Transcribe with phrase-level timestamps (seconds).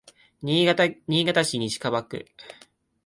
[0.41, 2.25] 新潟市西蒲区